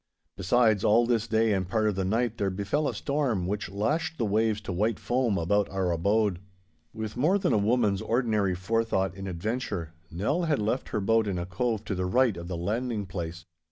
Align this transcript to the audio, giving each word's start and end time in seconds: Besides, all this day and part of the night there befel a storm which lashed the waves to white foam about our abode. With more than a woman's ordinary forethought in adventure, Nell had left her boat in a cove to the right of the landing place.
Besides, 0.35 0.83
all 0.83 1.05
this 1.05 1.27
day 1.27 1.53
and 1.53 1.69
part 1.69 1.87
of 1.87 1.93
the 1.93 2.03
night 2.03 2.39
there 2.39 2.49
befel 2.49 2.87
a 2.89 2.95
storm 2.95 3.45
which 3.45 3.69
lashed 3.69 4.17
the 4.17 4.25
waves 4.25 4.59
to 4.61 4.73
white 4.73 4.97
foam 4.99 5.37
about 5.37 5.69
our 5.69 5.91
abode. 5.91 6.39
With 6.91 7.15
more 7.15 7.37
than 7.37 7.53
a 7.53 7.59
woman's 7.59 8.01
ordinary 8.01 8.55
forethought 8.55 9.13
in 9.13 9.27
adventure, 9.27 9.93
Nell 10.09 10.45
had 10.45 10.57
left 10.57 10.89
her 10.89 11.01
boat 11.01 11.27
in 11.27 11.37
a 11.37 11.45
cove 11.45 11.85
to 11.85 11.93
the 11.93 12.07
right 12.07 12.35
of 12.35 12.47
the 12.47 12.57
landing 12.57 13.05
place. 13.05 13.45